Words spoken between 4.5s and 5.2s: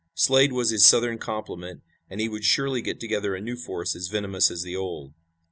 the old.